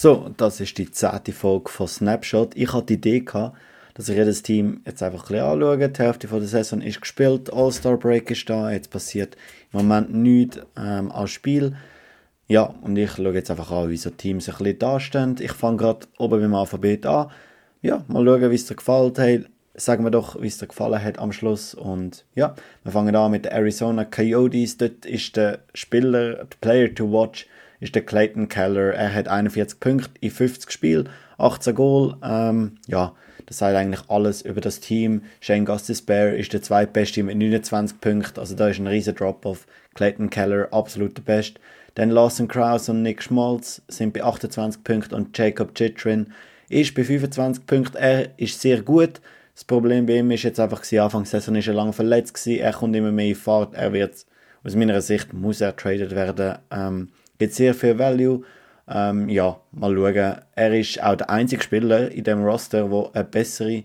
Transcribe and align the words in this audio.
So, 0.00 0.30
das 0.36 0.60
ist 0.60 0.78
die 0.78 0.88
zehnte 0.88 1.32
Folge 1.32 1.70
von 1.72 1.88
Snapshot. 1.88 2.54
Ich 2.54 2.72
hatte 2.72 2.86
die 2.86 2.94
Idee 2.94 3.18
gehabt, 3.18 3.56
dass 3.94 4.08
ich 4.08 4.16
jedes 4.16 4.44
Team 4.44 4.80
jetzt 4.86 5.02
einfach 5.02 5.24
ein 5.24 5.32
bisschen 5.32 5.44
anschaue. 5.44 5.88
Die 5.88 5.98
Hälfte 6.00 6.28
von 6.28 6.38
der 6.38 6.46
Saison 6.46 6.80
ist 6.82 7.00
gespielt, 7.00 7.52
All-Star 7.52 7.96
Break 7.96 8.30
ist 8.30 8.48
da, 8.48 8.70
jetzt 8.70 8.90
passiert 8.90 9.36
im 9.72 9.80
Moment 9.80 10.14
nichts 10.14 10.60
ähm, 10.76 11.10
als 11.10 11.32
Spiel. 11.32 11.74
Ja, 12.46 12.72
und 12.82 12.96
ich 12.96 13.10
schaue 13.10 13.34
jetzt 13.34 13.50
einfach 13.50 13.72
an, 13.72 13.90
wie 13.90 13.96
so 13.96 14.10
Teams 14.10 14.48
ein 14.48 14.54
bisschen 14.58 14.78
dastehen. 14.78 15.34
Ich 15.40 15.50
fange 15.50 15.78
gerade 15.78 16.06
oben 16.16 16.42
beim 16.42 16.54
Alphabet 16.54 17.04
an. 17.04 17.32
Ja, 17.82 18.04
mal 18.06 18.24
schauen, 18.24 18.52
wie 18.52 18.54
es 18.54 18.66
dir 18.66 18.76
gefällt. 18.76 19.18
Hey, 19.18 19.46
sagen 19.74 20.04
wir 20.04 20.12
doch, 20.12 20.40
wie 20.40 20.46
es 20.46 20.58
dir 20.58 20.68
gefallen 20.68 21.02
hat 21.02 21.18
am 21.18 21.32
Schluss. 21.32 21.74
Und 21.74 22.24
ja, 22.36 22.54
wir 22.84 22.92
fangen 22.92 23.16
an 23.16 23.32
mit 23.32 23.46
den 23.46 23.52
Arizona 23.52 24.04
Coyotes. 24.04 24.76
Dort 24.76 25.04
ist 25.06 25.34
der 25.34 25.58
Spieler, 25.74 26.44
der 26.44 26.56
Player 26.60 26.94
to 26.94 27.10
watch, 27.10 27.48
ist 27.80 27.94
der 27.94 28.04
Clayton 28.04 28.48
Keller. 28.48 28.94
Er 28.94 29.14
hat 29.14 29.28
41 29.28 29.80
Punkte 29.80 30.10
in 30.20 30.30
50 30.30 30.70
Spielen, 30.70 31.08
18 31.38 31.74
Goal. 31.74 32.16
Ähm, 32.22 32.76
ja, 32.86 33.14
das 33.46 33.58
sagt 33.58 33.76
eigentlich 33.76 34.08
alles 34.08 34.42
über 34.42 34.60
das 34.60 34.80
Team. 34.80 35.22
Shane 35.40 35.64
Gustis-Bear 35.64 36.34
ist 36.34 36.52
der 36.52 36.62
zweitbeste 36.62 37.22
mit 37.22 37.36
29 37.36 38.00
Punkten. 38.00 38.40
Also 38.40 38.54
da 38.54 38.68
ist 38.68 38.78
ein 38.78 38.86
riesen 38.86 39.14
Drop-off. 39.14 39.66
Clayton 39.94 40.30
Keller, 40.30 40.68
absolut 40.70 41.16
der 41.16 41.22
Beste. 41.22 41.60
Dann 41.94 42.10
Lawson 42.10 42.46
Krause 42.46 42.92
und 42.92 43.02
Nick 43.02 43.22
Schmalz 43.22 43.82
sind 43.88 44.12
bei 44.12 44.22
28 44.22 44.84
Punkten 44.84 45.14
und 45.14 45.36
Jacob 45.36 45.74
Chitrin 45.74 46.32
ist 46.68 46.94
bei 46.94 47.02
25 47.02 47.66
Punkten. 47.66 47.96
Er 47.96 48.38
ist 48.38 48.60
sehr 48.60 48.82
gut. 48.82 49.20
Das 49.54 49.64
Problem 49.64 50.06
bei 50.06 50.18
ihm 50.18 50.30
ist 50.30 50.44
jetzt 50.44 50.60
einfach, 50.60 50.82
Anfang 50.92 51.24
der 51.24 51.30
Saison 51.30 51.56
ist 51.56 51.66
er 51.66 51.74
lange 51.74 51.92
verletzt 51.92 52.34
gewesen. 52.34 52.60
Er 52.60 52.72
kommt 52.72 52.94
immer 52.94 53.10
mehr 53.10 53.26
in 53.26 53.34
Fahrt. 53.34 53.74
Er 53.74 53.92
wird, 53.92 54.26
aus 54.62 54.76
meiner 54.76 55.00
Sicht, 55.00 55.32
muss 55.32 55.60
er 55.60 55.74
traded 55.74 56.14
werden. 56.14 56.58
Ähm, 56.70 57.08
gibt 57.38 57.54
sehr 57.54 57.74
viel 57.74 57.98
Value. 57.98 58.42
Ähm, 58.88 59.28
ja, 59.28 59.60
mal 59.72 59.94
schauen. 59.94 60.38
Er 60.54 60.78
ist 60.78 61.02
auch 61.02 61.16
der 61.16 61.30
einzige 61.30 61.62
Spieler 61.62 62.10
in 62.10 62.24
dem 62.24 62.42
Roster, 62.44 62.88
der 62.88 63.10
eine 63.12 63.24
bessere 63.24 63.84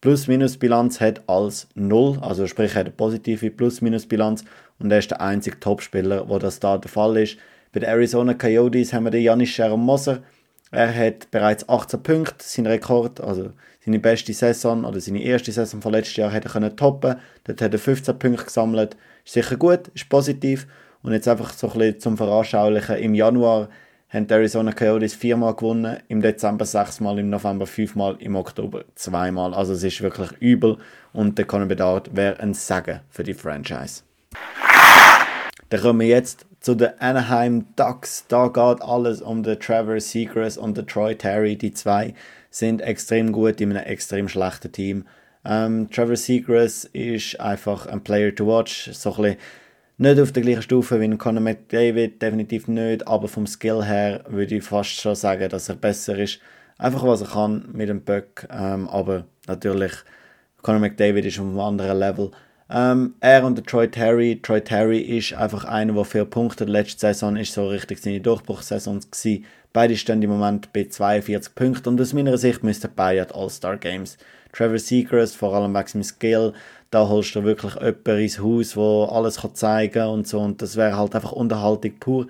Plus-Minus-Bilanz 0.00 1.00
hat 1.00 1.28
als 1.28 1.68
Null. 1.74 2.18
Also 2.20 2.46
sprich, 2.46 2.72
er 2.72 2.80
hat 2.80 2.86
eine 2.86 2.94
positive 2.94 3.50
Plus-Minus-Bilanz 3.50 4.44
und 4.80 4.90
er 4.90 4.98
ist 4.98 5.12
der 5.12 5.20
einzige 5.20 5.60
Topspieler, 5.60 6.28
wo 6.28 6.38
das 6.38 6.58
da 6.58 6.76
der 6.76 6.90
Fall 6.90 7.16
ist. 7.18 7.38
Bei 7.72 7.80
den 7.80 7.88
Arizona 7.88 8.34
Coyotes 8.34 8.92
haben 8.92 9.04
wir 9.04 9.10
den 9.10 9.22
Janis 9.22 9.56
Moser. 9.76 10.22
Er 10.72 10.92
hat 10.94 11.30
bereits 11.30 11.68
18 11.68 12.02
Punkte, 12.02 12.36
sein 12.38 12.66
Rekord, 12.66 13.20
also 13.20 13.52
seine 13.84 13.98
beste 13.98 14.32
Saison 14.32 14.84
oder 14.84 15.00
seine 15.00 15.22
erste 15.22 15.52
Saison 15.52 15.82
von 15.82 15.92
letztes 15.92 16.16
Jahr 16.16 16.32
hat 16.32 16.44
er 16.44 16.76
toppen. 16.76 17.16
Dort 17.44 17.60
hat 17.60 17.72
er 17.72 17.78
15 17.78 18.18
Punkte 18.18 18.44
gesammelt. 18.44 18.96
Ist 19.24 19.34
sicher 19.34 19.56
gut, 19.56 19.88
ist 19.94 20.08
positiv. 20.08 20.66
Und 21.02 21.12
jetzt 21.12 21.28
einfach 21.28 21.52
so 21.52 21.68
ein 21.68 21.78
bisschen 21.78 22.00
zum 22.00 22.16
Veranschaulichen. 22.16 22.96
Im 22.96 23.14
Januar 23.14 23.68
haben 24.08 24.26
die 24.26 24.34
Arizona 24.34 24.72
Coyotes 24.72 25.14
viermal 25.14 25.54
gewonnen, 25.54 25.98
im 26.08 26.20
Dezember 26.20 26.66
sechsmal, 26.66 27.18
im 27.18 27.30
November 27.30 27.66
fünfmal, 27.66 28.16
im 28.18 28.36
Oktober 28.36 28.84
zweimal. 28.94 29.54
Also 29.54 29.72
es 29.72 29.82
ist 29.82 30.02
wirklich 30.02 30.30
übel 30.38 30.76
und 31.12 31.38
der 31.38 31.46
Conor 31.46 31.66
Bedard 31.66 32.14
wäre 32.14 32.38
ein 32.40 32.52
Segen 32.52 33.00
für 33.08 33.24
die 33.24 33.34
Franchise. 33.34 34.02
Dann 35.70 35.80
kommen 35.80 36.00
wir 36.00 36.08
jetzt 36.08 36.44
zu 36.60 36.74
den 36.74 36.90
Anaheim 36.98 37.64
Ducks. 37.76 38.26
Da 38.28 38.48
geht 38.48 38.82
alles 38.82 39.22
um 39.22 39.42
den 39.42 39.58
Trevor 39.58 39.98
Seagrass 39.98 40.58
und 40.58 40.76
den 40.76 40.86
Troy 40.86 41.16
Terry. 41.16 41.56
Die 41.56 41.72
zwei 41.72 42.14
sind 42.50 42.82
extrem 42.82 43.32
gut 43.32 43.60
in 43.62 43.70
einem 43.70 43.86
extrem 43.86 44.28
schlechten 44.28 44.70
Team. 44.70 45.06
Ähm, 45.46 45.90
Trevor 45.90 46.16
Seagrass 46.16 46.84
ist 46.84 47.40
einfach 47.40 47.86
ein 47.86 48.04
Player 48.04 48.34
to 48.34 48.46
watch. 48.46 48.90
So 48.92 49.14
ein 49.14 49.22
bisschen 49.22 49.36
nicht 49.98 50.20
auf 50.20 50.32
der 50.32 50.42
gleichen 50.42 50.62
Stufe 50.62 51.00
wie 51.00 51.16
Conor 51.16 51.42
McDavid, 51.42 52.20
definitiv 52.20 52.68
nicht, 52.68 53.06
aber 53.06 53.28
vom 53.28 53.46
Skill 53.46 53.84
her 53.84 54.24
würde 54.28 54.56
ich 54.56 54.64
fast 54.64 54.90
schon 54.90 55.14
sagen, 55.14 55.48
dass 55.48 55.68
er 55.68 55.76
besser 55.76 56.18
ist. 56.18 56.40
Einfach 56.78 57.04
was 57.04 57.20
er 57.20 57.28
kann 57.28 57.68
mit 57.72 57.88
dem 57.88 58.02
Böck, 58.02 58.48
ähm, 58.50 58.88
aber 58.88 59.26
natürlich 59.46 59.92
Conor 60.62 60.80
McDavid 60.80 61.24
ist 61.24 61.38
auf 61.38 61.46
einem 61.46 61.60
anderen 61.60 61.98
Level. 61.98 62.30
Ähm, 62.70 63.14
er 63.20 63.44
und 63.44 63.56
der 63.56 63.64
Troy 63.64 63.88
Terry. 63.88 64.40
Troy 64.42 64.60
Terry 64.60 64.98
ist 64.98 65.34
einfach 65.34 65.64
einer, 65.64 65.92
der 65.92 66.04
viel 66.04 66.24
Punkte. 66.24 66.64
Letzte 66.64 67.00
Saison 67.00 67.36
ist 67.36 67.52
so 67.52 67.66
richtig 67.66 68.00
seine 68.00 68.20
Durchbruchssaison 68.20 69.00
gewesen. 69.00 69.44
Beide 69.72 69.96
stehen 69.96 70.22
im 70.22 70.30
Moment 70.30 70.72
bei 70.72 70.84
42 70.84 71.54
Punkten 71.54 71.90
und 71.90 72.00
aus 72.00 72.12
meiner 72.12 72.36
Sicht 72.36 72.62
müssten 72.62 72.90
beide 72.94 73.26
die 73.26 73.34
All-Star 73.34 73.78
Games. 73.78 74.18
Trevor 74.52 74.78
Seacrest, 74.78 75.36
vor 75.36 75.54
allem 75.54 75.74
wegen 75.74 75.86
seinem 75.86 76.02
Skill, 76.02 76.52
da 76.90 77.08
holst 77.08 77.34
du 77.34 77.42
wirklich 77.42 77.74
jemanden 77.74 78.18
ins 78.18 78.38
Haus, 78.38 78.76
wo 78.76 79.04
alles 79.04 79.40
kann 79.40 79.54
zeigen 79.54 80.06
und 80.08 80.28
so 80.28 80.40
und 80.40 80.60
das 80.60 80.76
wäre 80.76 80.96
halt 80.98 81.14
einfach 81.14 81.32
Unterhaltung 81.32 81.98
pur. 81.98 82.26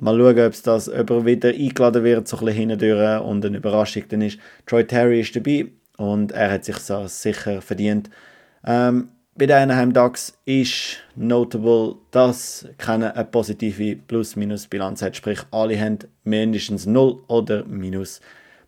Mal 0.00 0.16
schauen, 0.16 0.46
ob 0.46 0.52
es 0.52 0.62
das 0.62 0.88
ob 0.88 1.10
er 1.10 1.26
wieder 1.26 1.50
eingeladen 1.50 2.02
wird, 2.02 2.26
so 2.26 2.38
ein 2.38 2.46
bisschen 2.46 2.70
hindurch 2.70 3.20
und 3.22 3.44
eine 3.44 3.58
Überraschung 3.58 4.04
dann 4.08 4.22
ist. 4.22 4.38
Troy 4.66 4.86
Terry 4.86 5.20
ist 5.20 5.36
dabei 5.36 5.66
und 5.98 6.32
er 6.32 6.52
hat 6.52 6.64
sich 6.64 6.78
so 6.78 7.06
sicher 7.06 7.60
verdient. 7.60 8.08
Ähm, 8.64 9.08
bei 9.34 9.46
den 9.46 9.56
Anaheim 9.56 9.92
Ducks 9.92 10.38
ist 10.44 10.98
notable, 11.16 11.96
dass 12.10 12.68
keine 12.76 13.16
eine 13.16 13.24
positive 13.24 13.96
Plus-Minus-Bilanz 13.96 15.00
hat. 15.00 15.16
Sprich, 15.16 15.40
alle 15.50 15.78
haben 15.80 15.98
mindestens 16.24 16.84
0 16.84 17.22
oder 17.28 17.64
Minus 17.64 18.20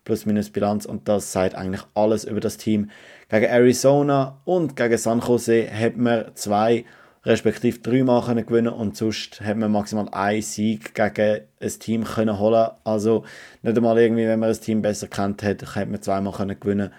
Plus-Minus-Bilanz 0.05 0.85
und 0.85 1.07
das 1.07 1.31
sagt 1.31 1.55
eigentlich 1.55 1.83
alles 1.93 2.23
über 2.25 2.39
das 2.39 2.57
Team. 2.57 2.89
Gegen 3.29 3.45
Arizona 3.45 4.41
und 4.45 4.75
gegen 4.75 4.97
San 4.97 5.19
Jose 5.19 5.69
hat 5.71 5.97
man 5.97 6.31
zwei 6.35 6.85
respektive 7.25 7.79
drei 7.79 8.03
Mal 8.03 8.23
können 8.23 8.45
gewinnen 8.45 8.73
und 8.73 8.97
sonst 8.97 9.41
hat 9.41 9.57
man 9.57 9.71
maximal 9.71 10.09
einen 10.09 10.41
Sieg 10.41 10.93
gegen 10.93 11.41
ein 11.59 11.79
Team 11.79 12.03
können 12.03 12.39
holen. 12.39 12.69
Also 12.83 13.23
nicht 13.61 13.77
einmal 13.77 13.99
irgendwie, 13.99 14.27
wenn 14.27 14.39
man 14.39 14.49
ein 14.49 14.59
Team 14.59 14.81
besser 14.81 15.07
kennt 15.07 15.43
hat, 15.43 15.75
hat 15.75 15.89
man 15.89 16.01
zweimal 16.01 16.33
können 16.33 16.59
gewinnen. 16.59 16.91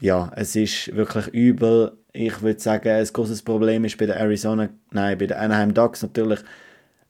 Ja, 0.00 0.30
es 0.36 0.54
ist 0.54 0.94
wirklich 0.94 1.28
übel. 1.28 1.92
Ich 2.18 2.40
würde 2.40 2.58
sagen, 2.60 2.88
ein 2.88 3.04
großes 3.04 3.42
Problem 3.42 3.84
ist 3.84 3.98
bei 3.98 4.06
den 4.06 4.16
Arizona, 4.16 4.70
nein, 4.90 5.18
bei 5.18 5.26
den 5.26 5.36
Anaheim 5.36 5.74
Ducks 5.74 6.02
natürlich. 6.02 6.40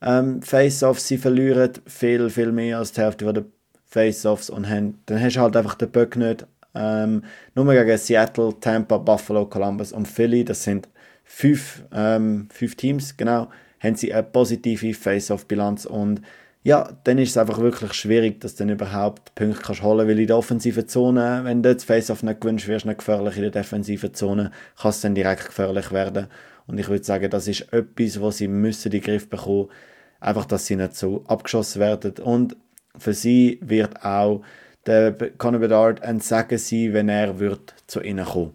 Ähm, 0.03 0.43
Face-Offs, 0.43 1.07
sie 1.07 1.17
verlieren 1.17 1.71
viel, 1.87 2.29
viel 2.29 2.51
mehr 2.51 2.79
als 2.79 2.91
die 2.91 3.03
Hälfte 3.03 3.33
der 3.33 3.45
Face-Offs 3.85 4.51
und 4.51 4.69
haben, 4.69 4.99
dann 5.07 5.21
hast 5.23 5.37
du 5.37 5.41
halt 5.41 5.57
einfach 5.57 5.77
den 5.77 5.91
Böck 5.91 6.17
nicht. 6.17 6.45
Ähm, 6.75 7.23
nur 7.55 7.73
gegen 7.73 7.97
Seattle, 7.97 8.53
Tampa, 8.61 8.99
Buffalo, 8.99 9.47
Columbus 9.47 9.93
und 9.93 10.09
Philly, 10.09 10.45
das 10.45 10.65
sind 10.65 10.89
fünf, 11.25 11.85
ähm, 11.93 12.49
fünf 12.53 12.75
Teams, 12.75 13.17
genau, 13.17 13.49
haben 13.79 13.95
sie 13.95 14.13
eine 14.13 14.25
positive 14.25 14.93
Face-Off-Bilanz 14.93 15.87
und 15.87 16.21
ja, 16.67 16.91
dann 17.05 17.19
ist 17.19 17.31
es 17.31 17.37
einfach 17.37 17.61
wirklich 17.61 17.93
schwierig, 17.93 18.41
dass 18.41 18.57
du 18.57 18.65
dann 18.65 18.75
überhaupt 18.75 19.33
Punkte 19.37 19.63
kannst 19.63 19.85
holen, 19.85 20.09
weil 20.09 20.19
in 20.19 20.27
der 20.27 20.37
offensiven 20.37 20.89
Zone, 20.89 21.43
wenn 21.45 21.63
du 21.63 21.73
das 21.73 21.85
Face-Off 21.85 22.25
nicht 22.25 22.41
gewünscht 22.41 22.67
wirst, 22.67 22.87
nicht 22.87 22.99
gefährlich 22.99 23.37
in 23.37 23.43
der 23.43 23.53
defensiven 23.53 24.13
Zone, 24.15 24.51
kann 24.77 24.91
es 24.91 25.01
dann 25.01 25.15
direkt 25.15 25.47
gefährlich 25.47 25.93
werden. 25.93 26.27
Und 26.67 26.81
ich 26.81 26.89
würde 26.89 27.05
sagen, 27.05 27.31
das 27.31 27.47
ist 27.47 27.73
etwas, 27.73 28.21
was 28.21 28.39
sie 28.39 28.49
müssen 28.49 28.89
in 28.89 28.99
den 28.99 29.01
Griff 29.01 29.31
bekommen, 29.31 29.69
einfach, 30.19 30.45
dass 30.45 30.67
sie 30.67 30.75
nicht 30.75 30.97
so 30.97 31.23
abgeschossen 31.29 31.81
werden. 31.81 32.15
Und 32.25 32.57
für 32.99 33.15
sie 33.15 33.61
wird 33.63 34.05
auch 34.05 34.43
der 34.87 35.13
Conor 35.39 35.61
Bedard 35.61 36.03
ein 36.03 36.19
Segen 36.19 36.59
sein, 36.59 36.93
wenn 36.95 37.09
er 37.09 37.39
wird 37.39 37.77
zu 37.87 38.03
ihnen 38.03 38.25
kommen. 38.25 38.55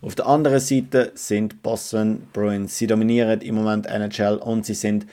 Auf 0.00 0.16
der 0.16 0.26
anderen 0.26 0.58
Seite 0.58 1.12
sind 1.14 1.62
Boston 1.62 2.26
Bruins. 2.32 2.76
Sie 2.76 2.88
dominieren 2.88 3.40
im 3.40 3.54
Moment 3.54 3.86
NHL 3.86 4.38
und 4.38 4.66
sie 4.66 4.74
sind 4.74 5.06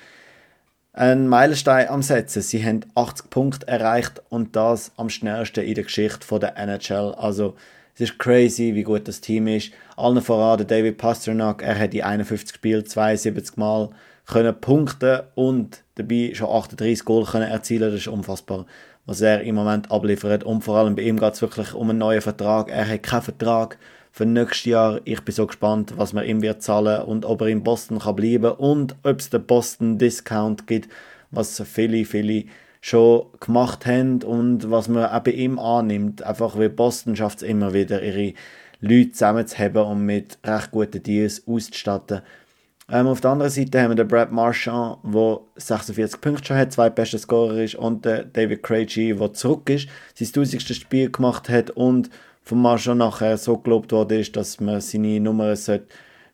ein 0.95 1.27
Meilenstein 1.27 1.89
am 1.89 2.01
Setzen. 2.01 2.41
Sie 2.41 2.63
haben 2.63 2.81
80 2.95 3.29
Punkte 3.29 3.67
erreicht 3.67 4.21
und 4.29 4.55
das 4.55 4.93
am 4.95 5.09
schnellsten 5.09 5.65
in 5.65 5.75
der 5.75 5.83
Geschichte 5.83 6.39
der 6.39 6.57
NHL. 6.57 7.13
Also 7.17 7.55
es 7.95 8.01
ist 8.01 8.17
crazy, 8.17 8.75
wie 8.75 8.83
gut 8.83 9.07
das 9.07 9.19
Team 9.19 9.47
ist. 9.47 9.71
Allen 9.97 10.21
voran 10.21 10.57
der 10.57 10.65
David 10.65 10.97
Pasternak, 10.97 11.61
er 11.61 11.77
hat 11.77 11.91
die 11.91 12.03
51 12.03 12.55
Spiele 12.55 12.83
72 12.85 13.57
Mal 13.57 13.89
können 14.25 14.55
punkten 14.59 15.21
und 15.35 15.83
dabei 15.95 16.31
schon 16.33 16.49
38 16.49 17.03
Goal 17.03 17.25
können 17.25 17.51
erzielen. 17.51 17.91
Das 17.91 17.99
ist 17.99 18.07
unfassbar, 18.07 18.65
was 19.05 19.19
er 19.19 19.41
im 19.41 19.55
Moment 19.55 19.91
abliefert. 19.91 20.45
Und 20.45 20.63
vor 20.63 20.77
allem 20.77 20.95
bei 20.95 21.01
ihm 21.01 21.19
geht 21.19 21.33
es 21.33 21.41
wirklich 21.41 21.73
um 21.73 21.89
einen 21.89 21.99
neuen 21.99 22.21
Vertrag. 22.21 22.71
Er 22.71 22.87
hat 22.87 23.03
keinen 23.03 23.21
Vertrag 23.21 23.77
für 24.15 24.25
nächstes 24.25 24.63
Jahr. 24.63 25.01
Ich 25.03 25.19
bin 25.25 25.35
so 25.35 25.45
gespannt, 25.45 25.95
was 25.97 26.13
man 26.13 26.23
ihm 26.23 26.41
wird 26.41 26.63
zahlen 26.63 27.01
und 27.01 27.25
ob 27.25 27.41
er 27.41 27.47
in 27.47 27.63
Boston 27.63 27.99
kann 27.99 28.15
bleiben 28.15 28.53
und 28.53 28.95
ob 29.03 29.19
es 29.19 29.29
den 29.29 29.45
Boston 29.45 29.97
Discount 29.97 30.67
gibt, 30.67 30.87
was 31.31 31.61
viele, 31.65 32.05
viele 32.05 32.45
schon 32.79 33.25
gemacht 33.41 33.85
haben 33.85 34.23
und 34.23 34.71
was 34.71 34.87
man 34.87 35.09
auch 35.09 35.19
bei 35.19 35.31
ihm 35.31 35.59
annimmt. 35.59 36.23
Einfach 36.23 36.57
wie 36.57 36.69
Boston 36.69 37.17
schafft 37.17 37.41
es 37.41 37.49
immer 37.49 37.73
wieder, 37.73 38.01
ihre 38.01 38.33
Leute 38.79 39.11
zusammenzuhaben 39.11 39.83
und 39.83 40.05
mit 40.05 40.37
recht 40.45 40.71
guten 40.71 41.03
Deals 41.03 41.45
auszustatten. 41.45 42.21
Ähm, 42.89 43.07
auf 43.07 43.19
der 43.19 43.31
anderen 43.31 43.51
Seite 43.51 43.81
haben 43.81 43.91
wir 43.91 43.95
den 43.95 44.07
Brad 44.07 44.31
Marchand, 44.31 44.99
der 45.03 45.41
46 45.57 46.21
Punkte 46.21 46.45
schon 46.45 46.57
hat, 46.57 46.71
zwei 46.71 46.89
beste 46.89 47.17
Scorer 47.19 47.57
ist, 47.57 47.75
und 47.75 48.05
den 48.05 48.31
David 48.31 48.63
Krejci, 48.63 49.13
der 49.13 49.33
zurück 49.33 49.69
ist, 49.69 49.89
sein 50.13 50.27
1000. 50.27 50.61
Spiel 50.73 51.11
gemacht 51.11 51.49
hat 51.49 51.71
und 51.71 52.09
von 52.45 52.61
Marchand 52.61 52.99
nachher 52.99 53.37
so 53.37 53.57
gelobt 53.57 53.91
worden 53.91 54.19
ist, 54.19 54.35
dass 54.35 54.59
man 54.59 54.79
seine 54.79 55.19
Nummer 55.19 55.55
sollte 55.55 55.87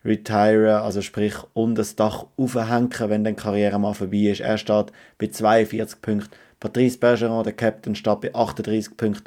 also 0.04 1.00
sprich 1.00 1.34
unter 1.54 1.82
das 1.82 1.96
Dach 1.96 2.26
aufhängen, 2.36 2.90
wenn 2.98 3.24
dann 3.24 3.36
die 3.36 3.42
Karriere 3.42 3.78
mal 3.78 3.94
vorbei 3.94 4.30
ist. 4.30 4.40
Er 4.40 4.58
steht 4.58 4.92
bei 5.16 5.28
42 5.28 6.02
Punkten 6.02 6.30
Patrice 6.58 6.98
Bergeron, 6.98 7.44
der 7.44 7.52
Captain, 7.52 7.94
steht 7.94 8.20
bei 8.20 8.34
38 8.34 8.96
Punkten. 8.96 9.24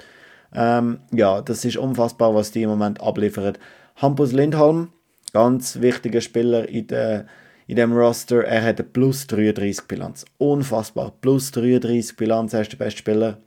Ähm, 0.53 0.99
ja, 1.11 1.41
das 1.41 1.65
ist 1.65 1.77
unfassbar, 1.77 2.35
was 2.35 2.51
die 2.51 2.63
im 2.63 2.69
Moment 2.69 3.01
abliefern. 3.01 3.57
Hampus 3.97 4.31
Lindholm, 4.31 4.89
ganz 5.33 5.81
wichtiger 5.81 6.21
Spieler 6.21 6.67
in, 6.69 6.87
der, 6.87 7.25
in 7.67 7.77
dem 7.77 7.93
Roster, 7.93 8.43
er 8.43 8.63
hat 8.63 8.79
eine 8.79 8.87
plus 8.89 9.27
33 9.27 9.85
Bilanz. 9.87 10.25
Unfassbar, 10.37 11.13
plus 11.19 11.51
33 11.51 12.15
Bilanz, 12.15 12.53
er 12.53 12.61
ist 12.61 12.71
der 12.71 12.77
beste 12.77 12.99
Spieler 12.99 13.37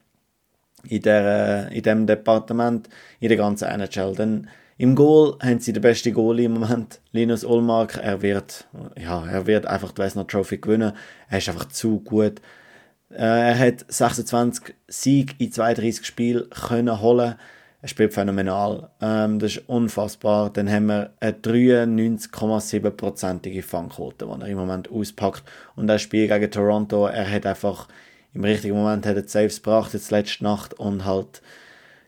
in, 0.85 1.03
der, 1.03 1.71
in 1.73 1.83
dem 1.83 2.07
Departement, 2.07 2.89
in 3.21 3.29
der 3.29 3.39
ganzen 3.39 3.69
NHL. 3.69 4.15
Denn 4.15 4.49
im 4.77 4.95
Goal 4.95 5.37
haben 5.43 5.59
sie 5.59 5.73
den 5.73 5.83
besten 5.83 6.15
Goalie 6.15 6.47
im 6.47 6.55
Moment, 6.55 7.01
Linus 7.13 7.45
Ullmark. 7.45 7.99
Er 8.01 8.23
wird, 8.23 8.69
ja, 8.97 9.27
er 9.27 9.47
wird 9.47 9.67
einfach 9.67 9.93
die 9.93 10.03
Westner 10.03 10.27
Trophy 10.27 10.59
gewinnen. 10.59 10.93
Er 11.29 11.39
ist 11.39 11.49
einfach 11.49 11.69
zu 11.69 12.01
gut. 12.01 12.41
Äh, 13.11 13.17
er 13.17 13.59
hat 13.59 13.85
26 13.89 14.75
Siege 14.87 15.35
in 15.39 15.51
32 15.51 16.07
Spielen 16.07 16.49
können 16.51 17.01
holen. 17.01 17.35
Er 17.81 17.89
spielt 17.89 18.13
phänomenal. 18.13 18.91
Ähm, 19.01 19.39
das 19.39 19.57
ist 19.57 19.69
unfassbar. 19.69 20.51
Dann 20.51 20.69
haben 20.71 20.87
wir 20.87 21.13
eine 21.21 21.33
93,7%ige 21.33 23.63
Fangquote, 23.63 24.27
die 24.27 24.43
er 24.43 24.49
im 24.49 24.59
Moment 24.59 24.91
auspackt. 24.91 25.45
Und 25.77 25.87
das 25.87 26.03
Spiel 26.03 26.29
gegen 26.29 26.51
Toronto, 26.51 27.07
er 27.07 27.31
hat 27.31 27.47
einfach 27.47 27.89
im 28.35 28.45
richtigen 28.45 28.77
Moment 28.77 29.07
hat 29.07 29.17
er 29.17 29.27
Saves 29.27 29.63
gebracht, 29.63 29.95
jetzt 29.95 30.11
letzte 30.11 30.45
Nacht 30.45 30.75
und 30.75 31.05
halt 31.05 31.43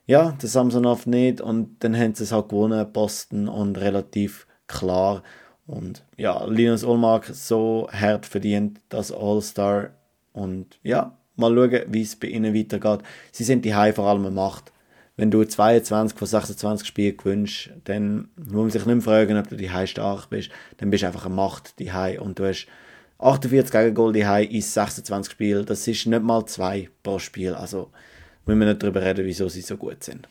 ja, 0.06 0.32
der 0.32 0.49
Samsonov 0.49 1.06
nicht 1.06 1.40
und 1.40 1.76
dann 1.81 1.96
haben 1.96 2.14
sie 2.14 2.25
es 2.25 2.32
halt 2.32 2.49
gewonnen, 2.49 2.93
Boston 2.93 3.49
und 3.49 3.78
relativ 3.78 4.46
klar 4.67 5.22
und 5.67 6.05
ja, 6.17 6.44
Linus 6.46 6.82
Ulmark 6.82 7.26
so 7.26 7.88
hart 7.93 8.26
verdient 8.26 8.81
das 8.88 9.12
All-Star 9.12 9.90
und 10.32 10.78
ja, 10.82 11.17
mal 11.37 11.55
schauen, 11.55 11.82
wie 11.88 12.02
es 12.02 12.17
bei 12.17 12.28
ihnen 12.28 12.55
weitergeht. 12.55 13.00
Sie 13.32 13.44
sind 13.44 13.64
die 13.64 13.75
High 13.75 13.94
vor 13.94 14.06
allem 14.06 14.32
Macht. 14.34 14.72
Wenn 15.17 15.31
du 15.31 15.44
22 15.44 16.19
von 16.19 16.26
26 16.26 16.87
Spielen 16.87 17.17
gewinnst, 17.17 17.70
dann 17.84 18.31
muss 18.37 18.52
man 18.52 18.70
sich 18.70 18.87
nicht 18.87 18.94
mehr 18.94 19.02
fragen, 19.02 19.38
ob 19.38 19.49
du 19.49 19.56
die 19.56 19.70
High 19.70 19.88
stark 19.88 20.31
bist. 20.31 20.50
Dann 20.78 20.90
bist 20.90 21.02
du 21.02 21.08
einfach 21.08 21.26
eine 21.26 21.34
Macht, 21.34 21.78
die 21.78 21.93
High. 21.93 22.20
Und 22.20 22.38
du 22.38 22.49
hast 22.49 22.67
48 23.20 23.70
gegen 23.70 23.94
Goal 23.94 24.12
die 24.12 24.26
High 24.26 24.50
in 24.50 24.62
26 24.62 25.32
Spielen. 25.32 25.67
Das 25.67 25.87
ist 25.87 26.06
nicht 26.06 26.22
mal 26.22 26.44
zwei 26.46 26.88
pro 27.02 27.19
Spiel. 27.19 27.55
Also 27.55 27.90
müssen 28.46 28.61
wir 28.61 28.69
nicht 28.69 28.82
darüber 28.82 29.02
reden, 29.02 29.26
wieso 29.26 29.49
sie 29.49 29.61
so 29.61 29.76
gut 29.76 30.02
sind. 30.02 30.26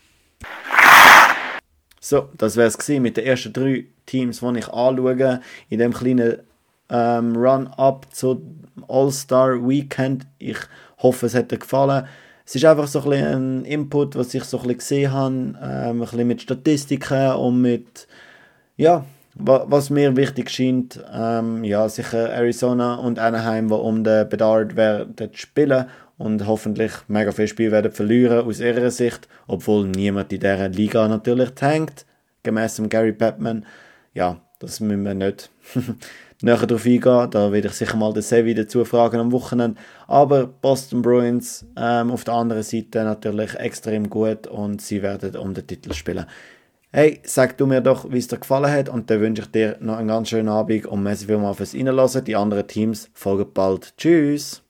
So, 2.01 2.30
das 2.38 2.56
wäre 2.56 2.68
es 2.68 2.88
mit 2.88 3.18
den 3.18 3.25
ersten 3.25 3.53
drei 3.53 3.86
Teams, 4.06 4.39
die 4.39 4.59
ich 4.59 4.68
anschaue 4.69 5.41
in 5.69 5.80
dem 5.80 5.94
kleinen 5.94 6.39
ähm, 6.89 7.36
Run-Up 7.36 8.07
zu 8.12 8.41
All-Star 8.88 9.68
Weekend. 9.68 10.25
Ich 10.39 10.57
hoffe, 10.97 11.27
es 11.27 11.36
hat 11.36 11.51
dir 11.51 11.59
gefallen. 11.59 12.07
Es 12.45 12.56
ist 12.56 12.65
einfach 12.65 12.88
so 12.88 13.01
ein, 13.01 13.12
ein 13.12 13.65
Input, 13.65 14.15
was 14.15 14.33
ich 14.33 14.44
so 14.44 14.57
ein 14.57 14.63
bisschen 14.63 14.77
gesehen 14.80 15.12
habe, 15.12 15.33
ähm, 15.36 15.56
ein 15.62 16.00
bisschen 16.00 16.27
mit 16.27 16.41
Statistiken 16.41 17.33
und 17.33 17.62
mit, 17.62 18.07
ja, 18.75 19.06
was 19.39 19.89
mir 19.89 20.15
wichtig 20.15 20.50
scheint, 20.50 21.03
ähm, 21.13 21.63
ja, 21.63 21.88
sicher 21.88 22.30
Arizona 22.30 22.95
und 22.95 23.19
Anaheim, 23.19 23.69
die 23.69 23.74
um 23.74 24.03
den 24.03 24.27
Bedard 24.27 24.75
werden 24.75 25.30
spielen 25.33 25.86
und 26.18 26.45
hoffentlich 26.45 26.91
mega 27.07 27.31
viel 27.31 27.47
Spiel 27.47 27.71
werden 27.71 27.91
verlieren 27.91 28.45
aus 28.45 28.59
ihrer 28.59 28.91
Sicht, 28.91 29.27
obwohl 29.47 29.88
niemand 29.88 30.33
in 30.33 30.41
dieser 30.41 30.68
Liga 30.68 31.07
natürlich 31.07 31.51
tankt, 31.51 32.06
gemäß 32.44 32.81
Gary 32.89 33.13
Batman. 33.13 33.65
Ja, 34.13 34.41
das 34.59 34.81
müssen 34.81 35.06
wir 35.06 35.13
nicht 35.13 35.50
näher 36.41 36.57
darauf 36.57 36.86
eingehen. 36.86 37.31
Da 37.31 37.51
werde 37.51 37.69
ich 37.69 37.74
sicher 37.74 37.95
mal 37.95 38.12
den 38.12 38.21
Sevi 38.21 38.53
dazu 38.53 38.83
fragen 38.83 39.19
am 39.19 39.31
Wochenende. 39.31 39.80
Aber 40.07 40.47
Boston 40.47 41.01
Bruins 41.01 41.65
ähm, 41.77 42.12
auf 42.12 42.25
der 42.25 42.33
anderen 42.33 42.63
Seite 42.63 43.06
natürlich 43.06 43.56
extrem 43.56 44.09
gut 44.09 44.47
und 44.47 44.81
sie 44.81 45.01
werden 45.01 45.38
um 45.38 45.53
den 45.53 45.65
Titel 45.65 45.94
spielen. 45.94 46.25
Hey, 46.91 47.19
sag 47.24 47.56
du 47.59 47.68
mir 47.68 47.81
doch, 47.81 48.12
wie 48.12 48.18
es 48.18 48.30
dir 48.30 48.39
gefallen 48.39 48.71
hat 48.71 48.89
und 48.89 49.12
dann 49.12 49.21
wünsche 49.21 49.44
ich 49.44 49.51
dir 49.51 49.77
noch 49.80 49.97
einen 49.97 50.07
ganz 50.07 50.30
schönen 50.30 50.50
Abend 50.50 50.88
und 50.88 51.03
merci 51.03 51.27
vielmals 51.27 51.57
fürs 51.57 51.75
Reinlassen. 51.75 52.25
Die 52.25 52.36
anderen 52.36 52.68
Teams 52.68 53.12
folgen 53.13 53.53
bald. 53.53 53.95
Tschüss! 53.95 54.63